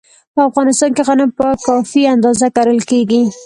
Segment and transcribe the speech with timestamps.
[0.33, 3.21] په افغانستان کې غنم په کافي اندازه کرل کېږي.